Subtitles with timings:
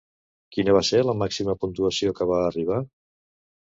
[0.57, 2.85] Quina va ser la màxima puntuació que va arribar?